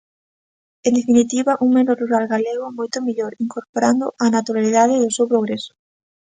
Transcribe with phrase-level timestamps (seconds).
[0.87, 5.73] En definitiva, un medio rural galego moito mellor, incorporando a naturalidade do seu progreso.